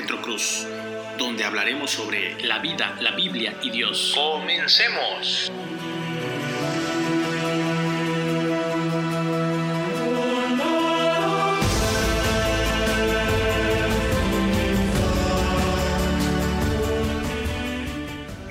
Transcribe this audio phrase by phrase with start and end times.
[0.00, 0.66] Getro Cruz,
[1.18, 4.12] donde hablaremos sobre la vida, la Biblia y Dios.
[4.14, 5.52] Comencemos.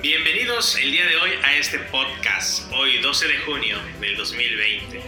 [0.00, 4.99] Bienvenidos el día de hoy a este podcast, hoy 12 de junio del 2020.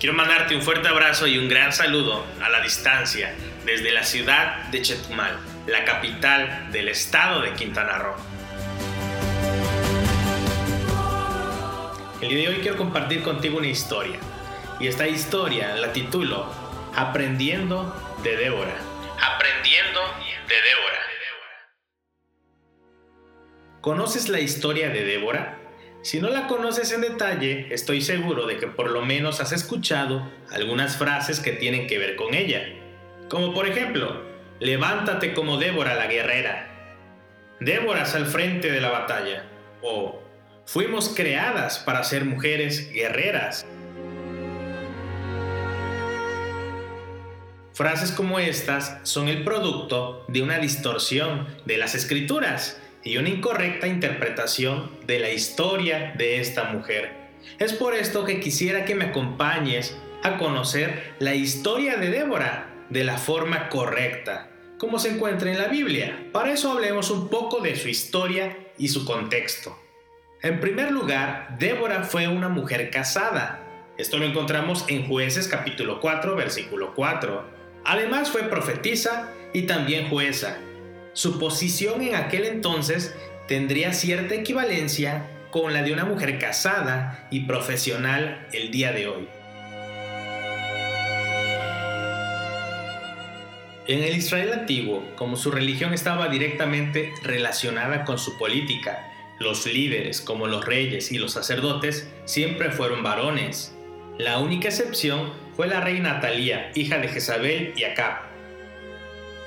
[0.00, 3.34] Quiero mandarte un fuerte abrazo y un gran saludo a la distancia
[3.66, 8.16] desde la ciudad de Chetumal, la capital del estado de Quintana Roo.
[12.22, 14.18] El día de hoy quiero compartir contigo una historia
[14.80, 16.50] y esta historia la titulo
[16.96, 18.76] Aprendiendo de Débora.
[19.20, 20.00] Aprendiendo
[20.48, 20.98] de Débora.
[23.82, 25.59] ¿Conoces la historia de Débora?
[26.02, 30.26] Si no la conoces en detalle, estoy seguro de que por lo menos has escuchado
[30.50, 32.62] algunas frases que tienen que ver con ella.
[33.28, 34.22] Como por ejemplo,
[34.60, 36.68] levántate como Débora la guerrera.
[37.60, 39.44] Déboras al frente de la batalla.
[39.82, 40.22] O
[40.64, 43.66] fuimos creadas para ser mujeres guerreras.
[47.74, 53.86] Frases como estas son el producto de una distorsión de las escrituras y una incorrecta
[53.86, 57.12] interpretación de la historia de esta mujer.
[57.58, 63.04] Es por esto que quisiera que me acompañes a conocer la historia de Débora de
[63.04, 66.28] la forma correcta, como se encuentra en la Biblia.
[66.32, 69.78] Para eso hablemos un poco de su historia y su contexto.
[70.42, 73.62] En primer lugar, Débora fue una mujer casada.
[73.98, 77.44] Esto lo encontramos en Jueces capítulo 4, versículo 4.
[77.84, 80.58] Además fue profetisa y también jueza
[81.12, 83.14] su posición en aquel entonces
[83.48, 89.28] tendría cierta equivalencia con la de una mujer casada y profesional el día de hoy.
[93.88, 99.10] En el Israel antiguo, como su religión estaba directamente relacionada con su política,
[99.40, 103.74] los líderes, como los reyes y los sacerdotes, siempre fueron varones.
[104.16, 108.29] La única excepción fue la reina Talía, hija de Jezabel y Acab,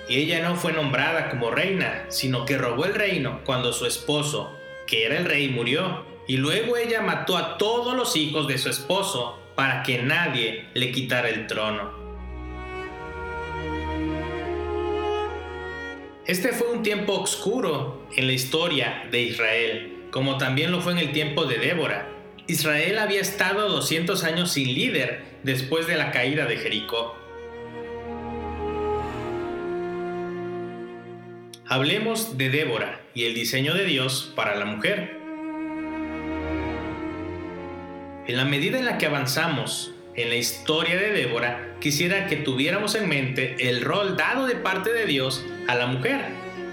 [0.07, 4.57] y ella no fue nombrada como reina, sino que robó el reino cuando su esposo,
[4.85, 6.05] que era el rey, murió.
[6.27, 10.91] Y luego ella mató a todos los hijos de su esposo para que nadie le
[10.91, 12.03] quitara el trono.
[16.25, 20.99] Este fue un tiempo oscuro en la historia de Israel, como también lo fue en
[20.99, 22.09] el tiempo de Débora.
[22.47, 27.15] Israel había estado 200 años sin líder después de la caída de Jericó.
[31.65, 35.17] Hablemos de Débora y el diseño de Dios para la mujer.
[38.27, 42.95] En la medida en la que avanzamos en la historia de Débora, quisiera que tuviéramos
[42.95, 46.25] en mente el rol dado de parte de Dios a la mujer,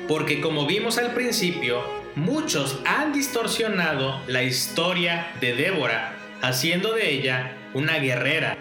[0.09, 1.84] porque como vimos al principio,
[2.17, 8.59] muchos han distorsionado la historia de Débora, haciendo de ella una guerrera.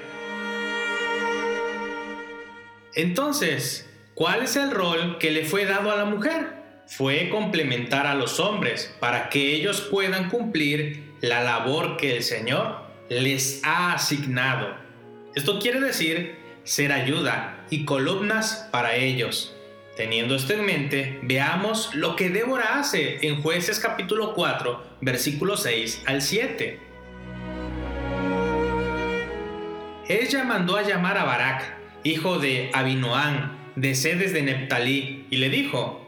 [2.94, 3.89] Entonces,
[4.20, 6.52] ¿Cuál es el rol que le fue dado a la mujer?
[6.88, 12.82] Fue complementar a los hombres para que ellos puedan cumplir la labor que el Señor
[13.08, 14.76] les ha asignado.
[15.36, 16.36] Esto quiere decir
[16.66, 19.56] ser ayuda y columnas para ellos.
[19.96, 26.04] Teniendo esto en mente, veamos lo que Débora hace en jueces capítulo 4, versículo 6
[26.08, 26.78] al 7.
[30.10, 35.50] Ella mandó a llamar a Barak, hijo de Abinoán, de sedes de Neptalí, y le
[35.50, 36.06] dijo,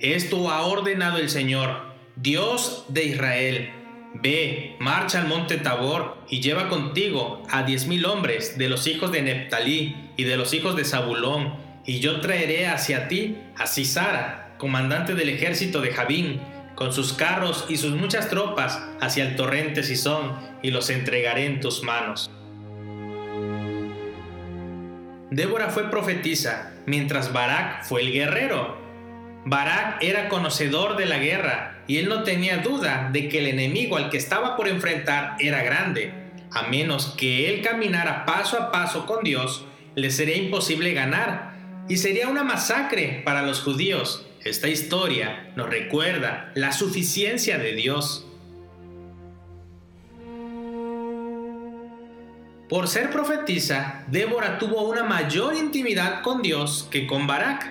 [0.00, 3.70] Esto ha ordenado el Señor, Dios de Israel.
[4.14, 9.10] Ve, marcha al monte Tabor y lleva contigo a diez mil hombres de los hijos
[9.10, 11.54] de Neptalí y de los hijos de Zabulón,
[11.86, 16.40] y yo traeré hacia ti a Cisara, comandante del ejército de Jabín,
[16.74, 21.60] con sus carros y sus muchas tropas hacia el torrente Sison, y los entregaré en
[21.60, 22.30] tus manos.
[25.32, 28.76] Débora fue profetisa, mientras Barak fue el guerrero.
[29.46, 33.96] Barak era conocedor de la guerra y él no tenía duda de que el enemigo
[33.96, 36.12] al que estaba por enfrentar era grande.
[36.50, 39.64] A menos que él caminara paso a paso con Dios,
[39.94, 41.54] le sería imposible ganar
[41.88, 44.26] y sería una masacre para los judíos.
[44.44, 48.26] Esta historia nos recuerda la suficiencia de Dios.
[52.72, 57.70] Por ser profetisa, Débora tuvo una mayor intimidad con Dios que con Barak.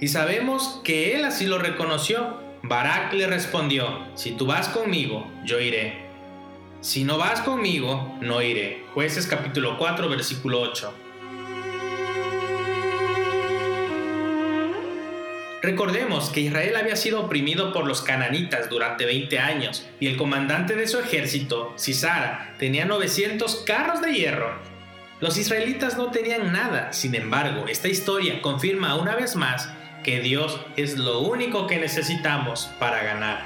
[0.00, 2.36] Y sabemos que él así lo reconoció.
[2.64, 6.08] Barak le respondió, si tú vas conmigo, yo iré.
[6.80, 8.84] Si no vas conmigo, no iré.
[8.94, 10.92] Jueces capítulo 4, versículo 8.
[15.62, 20.76] Recordemos que Israel había sido oprimido por los cananitas durante 20 años y el comandante
[20.76, 24.54] de su ejército, Sisara, tenía 900 carros de hierro.
[25.20, 29.70] Los israelitas no tenían nada, sin embargo, esta historia confirma una vez más
[30.04, 33.44] que Dios es lo único que necesitamos para ganar.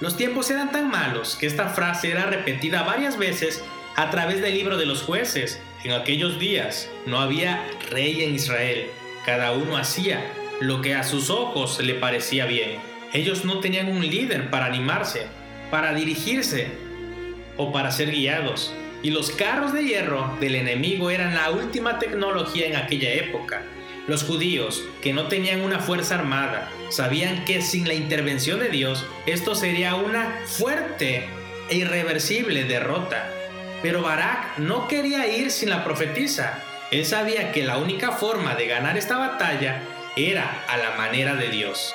[0.00, 3.62] Los tiempos eran tan malos que esta frase era repetida varias veces
[3.96, 5.60] a través del libro de los jueces.
[5.84, 8.86] En aquellos días no había rey en Israel,
[9.26, 12.78] cada uno hacía lo que a sus ojos le parecía bien.
[13.12, 15.26] Ellos no tenían un líder para animarse,
[15.70, 16.68] para dirigirse
[17.56, 18.72] o para ser guiados.
[19.02, 23.62] Y los carros de hierro del enemigo eran la última tecnología en aquella época.
[24.06, 29.06] Los judíos, que no tenían una fuerza armada, sabían que sin la intervención de Dios,
[29.26, 31.26] esto sería una fuerte
[31.70, 33.30] e irreversible derrota.
[33.82, 36.62] Pero Barak no quería ir sin la profetisa.
[36.90, 39.82] Él sabía que la única forma de ganar esta batalla
[40.16, 41.94] era a la manera de Dios.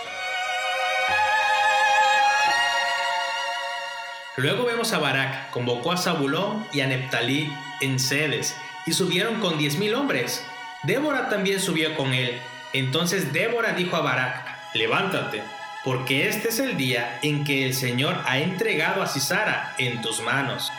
[4.38, 9.58] Luego vemos a Barak, convocó a Zabulón y a Neptalí en sedes, y subieron con
[9.58, 10.46] diez mil hombres.
[10.84, 12.42] Débora también subió con él.
[12.74, 15.42] Entonces Débora dijo a Barak, levántate,
[15.86, 20.22] porque este es el día en que el Señor ha entregado a Cisara en tus
[20.22, 20.72] manos.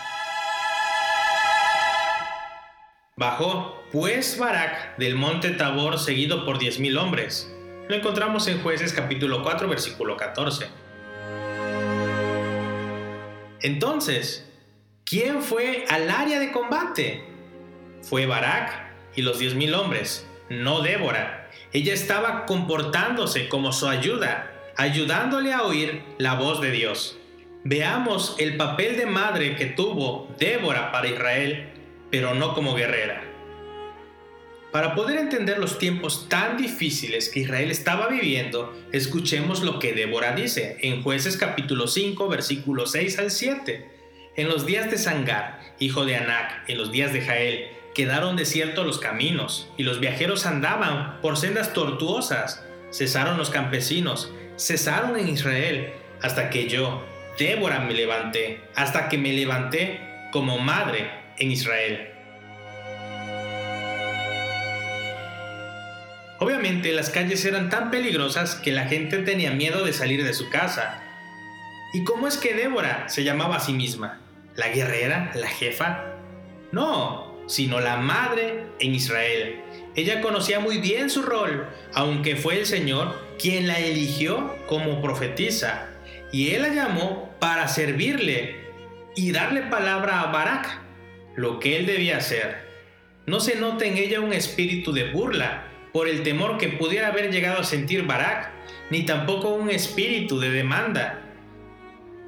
[3.18, 7.50] Bajó, pues, Barak del monte Tabor seguido por diez mil hombres.
[7.88, 10.66] Lo encontramos en Jueces capítulo 4, versículo 14.
[13.62, 14.46] Entonces,
[15.06, 17.24] ¿quién fue al área de combate?
[18.02, 21.48] Fue Barak y los diez mil hombres, no Débora.
[21.72, 27.16] Ella estaba comportándose como su ayuda, ayudándole a oír la voz de Dios.
[27.64, 31.72] Veamos el papel de madre que tuvo Débora para Israel
[32.10, 33.22] pero no como guerrera.
[34.72, 40.34] Para poder entender los tiempos tan difíciles que Israel estaba viviendo, escuchemos lo que Débora
[40.34, 43.90] dice en Jueces capítulo 5, versículos 6 al 7.
[44.36, 48.84] En los días de Sangar, hijo de Anac, en los días de Jael, quedaron desiertos
[48.84, 52.62] los caminos, y los viajeros andaban por sendas tortuosas.
[52.92, 57.02] Cesaron los campesinos, cesaron en Israel, hasta que yo,
[57.38, 60.00] Débora, me levanté, hasta que me levanté
[60.32, 62.10] como madre en Israel.
[66.38, 70.50] Obviamente las calles eran tan peligrosas que la gente tenía miedo de salir de su
[70.50, 71.02] casa.
[71.94, 74.20] ¿Y cómo es que Débora se llamaba a sí misma?
[74.54, 75.32] ¿La guerrera?
[75.34, 76.04] ¿La jefa?
[76.72, 79.62] No, sino la madre en Israel.
[79.94, 85.88] Ella conocía muy bien su rol, aunque fue el Señor quien la eligió como profetisa.
[86.32, 88.56] Y él la llamó para servirle
[89.14, 90.80] y darle palabra a Barak,
[91.36, 92.66] lo que él debía hacer.
[93.26, 97.30] No se nota en ella un espíritu de burla por el temor que pudiera haber
[97.30, 98.50] llegado a sentir Barak,
[98.90, 101.22] ni tampoco un espíritu de demanda.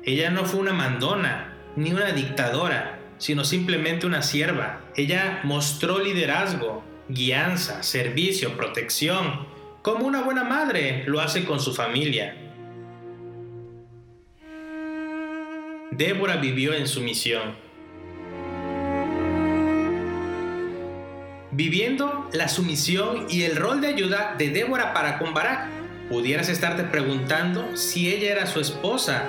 [0.04, 4.80] Ella no fue una mandona, ni una dictadora, sino simplemente una sierva.
[4.96, 9.46] Ella mostró liderazgo, guianza, servicio, protección,
[9.82, 12.36] como una buena madre lo hace con su familia.
[15.90, 17.67] Débora vivió en su misión
[21.58, 25.66] viviendo la sumisión y el rol de ayuda de Débora para con Barak.
[26.08, 29.24] Pudieras estarte preguntando si ella era su esposa.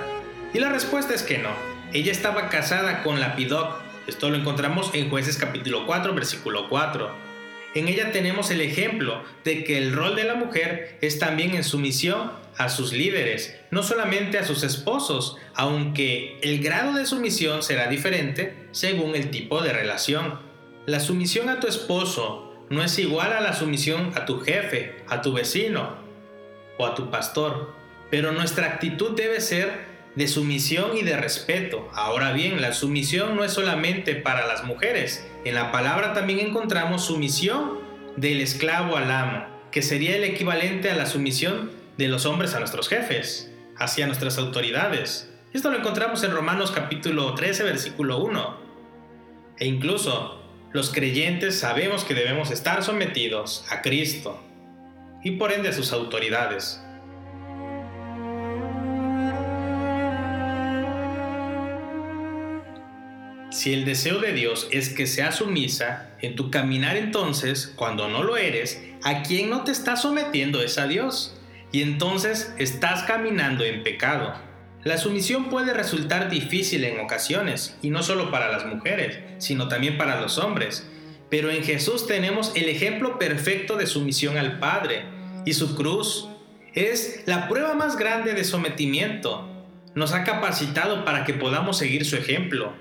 [0.54, 1.50] Y la respuesta es que no.
[1.92, 3.74] Ella estaba casada con Lapidoc.
[4.06, 7.10] Esto lo encontramos en Jueces capítulo 4, versículo 4.
[7.74, 11.64] En ella tenemos el ejemplo de que el rol de la mujer es también en
[11.64, 17.88] sumisión a sus líderes, no solamente a sus esposos, aunque el grado de sumisión será
[17.88, 20.49] diferente según el tipo de relación.
[20.86, 25.20] La sumisión a tu esposo no es igual a la sumisión a tu jefe, a
[25.20, 25.96] tu vecino
[26.78, 27.74] o a tu pastor,
[28.10, 31.90] pero nuestra actitud debe ser de sumisión y de respeto.
[31.92, 35.26] Ahora bien, la sumisión no es solamente para las mujeres.
[35.44, 37.78] En la palabra también encontramos sumisión
[38.16, 42.58] del esclavo al amo, que sería el equivalente a la sumisión de los hombres a
[42.58, 45.30] nuestros jefes, hacia nuestras autoridades.
[45.52, 48.56] Esto lo encontramos en Romanos capítulo 13, versículo 1.
[49.58, 50.39] E incluso
[50.72, 54.40] los creyentes sabemos que debemos estar sometidos a Cristo
[55.22, 56.80] y por ende a sus autoridades.
[63.50, 68.22] Si el deseo de Dios es que seas sumisa en tu caminar entonces, cuando no
[68.22, 71.36] lo eres, a quien no te está sometiendo es a Dios.
[71.72, 74.34] Y entonces estás caminando en pecado.
[74.82, 79.98] La sumisión puede resultar difícil en ocasiones, y no solo para las mujeres, sino también
[79.98, 80.88] para los hombres.
[81.28, 85.04] Pero en Jesús tenemos el ejemplo perfecto de sumisión al Padre,
[85.44, 86.28] y su cruz
[86.74, 89.46] es la prueba más grande de sometimiento.
[89.94, 92.72] Nos ha capacitado para que podamos seguir su ejemplo.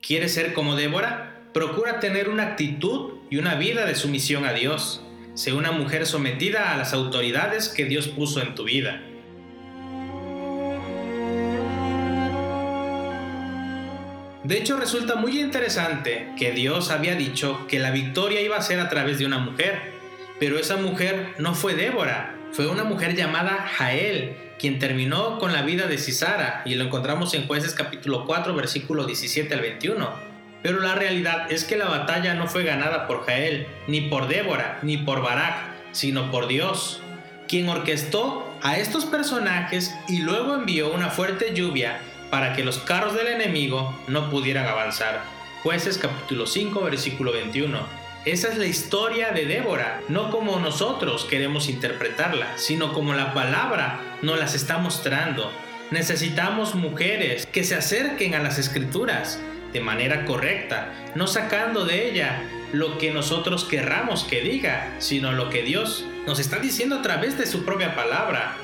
[0.00, 1.42] ¿Quieres ser como Débora?
[1.52, 5.02] Procura tener una actitud y una vida de sumisión a Dios.
[5.34, 9.02] Sé una mujer sometida a las autoridades que Dios puso en tu vida.
[14.46, 18.78] De hecho, resulta muy interesante que Dios había dicho que la victoria iba a ser
[18.78, 19.90] a través de una mujer,
[20.38, 25.62] pero esa mujer no fue Débora, fue una mujer llamada Jael, quien terminó con la
[25.62, 30.10] vida de Cisara, y lo encontramos en Jueces capítulo 4, versículo 17 al 21.
[30.62, 34.78] Pero la realidad es que la batalla no fue ganada por Jael, ni por Débora,
[34.82, 35.56] ni por Barak,
[35.90, 37.00] sino por Dios,
[37.48, 41.98] quien orquestó a estos personajes y luego envió una fuerte lluvia
[42.30, 45.22] para que los carros del enemigo no pudieran avanzar.
[45.62, 47.78] Jueces capítulo 5 versículo 21.
[48.24, 54.00] Esa es la historia de Débora, no como nosotros queremos interpretarla, sino como la palabra
[54.22, 55.52] nos las está mostrando.
[55.92, 59.38] Necesitamos mujeres que se acerquen a las escrituras
[59.72, 62.42] de manera correcta, no sacando de ella
[62.72, 67.38] lo que nosotros querramos que diga, sino lo que Dios nos está diciendo a través
[67.38, 68.56] de su propia palabra.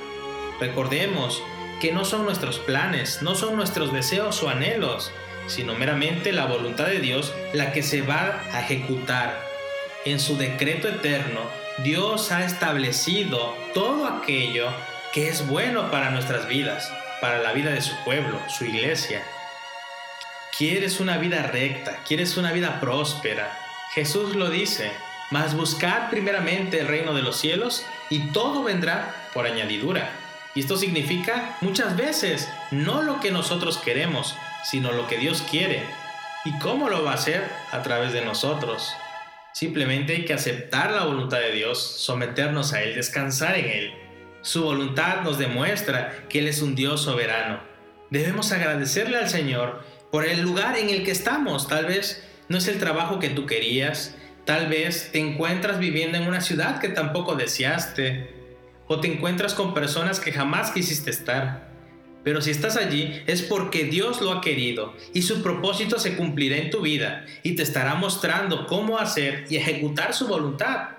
[0.59, 1.43] Recordemos,
[1.83, 5.11] que no son nuestros planes, no son nuestros deseos o anhelos,
[5.49, 9.37] sino meramente la voluntad de Dios la que se va a ejecutar.
[10.05, 11.41] En su decreto eterno,
[11.79, 14.69] Dios ha establecido todo aquello
[15.13, 16.89] que es bueno para nuestras vidas,
[17.21, 19.25] para la vida de su pueblo, su iglesia.
[20.57, 21.99] ¿Quieres una vida recta?
[22.07, 23.59] ¿Quieres una vida próspera?
[23.93, 24.93] Jesús lo dice,
[25.33, 30.22] mas buscad primeramente el reino de los cielos y todo vendrá por añadidura.
[30.55, 35.83] Y esto significa muchas veces no lo que nosotros queremos, sino lo que Dios quiere.
[36.45, 37.49] ¿Y cómo lo va a hacer?
[37.71, 38.93] A través de nosotros.
[39.53, 43.93] Simplemente hay que aceptar la voluntad de Dios, someternos a Él, descansar en Él.
[44.43, 47.61] Su voluntad nos demuestra que Él es un Dios soberano.
[48.11, 51.69] Debemos agradecerle al Señor por el lugar en el que estamos.
[51.69, 56.27] Tal vez no es el trabajo que tú querías, tal vez te encuentras viviendo en
[56.27, 58.42] una ciudad que tampoco deseaste,
[58.93, 61.73] o te encuentras con personas que jamás quisiste estar.
[62.25, 66.59] Pero si estás allí es porque Dios lo ha querido y su propósito se cumplirá
[66.59, 70.91] en tu vida y te estará mostrando cómo hacer y ejecutar su voluntad.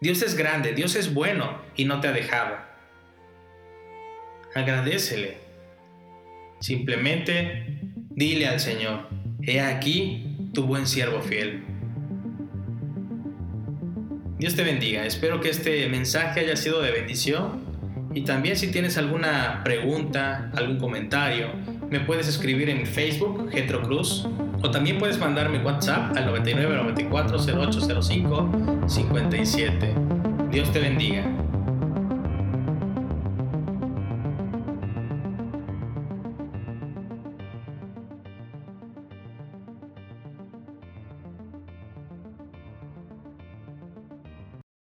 [0.00, 2.56] Dios es grande, Dios es bueno y no te ha dejado.
[4.54, 5.38] Agradecele.
[6.58, 7.78] Simplemente
[8.10, 9.08] dile al Señor,
[9.42, 11.69] he aquí tu buen siervo fiel.
[14.40, 15.04] Dios te bendiga.
[15.04, 17.60] Espero que este mensaje haya sido de bendición.
[18.14, 21.48] Y también si tienes alguna pregunta, algún comentario,
[21.90, 24.26] me puedes escribir en Facebook, Getro Cruz,
[24.62, 29.94] o también puedes mandarme WhatsApp al 99 94 0805 57.
[30.50, 31.39] Dios te bendiga.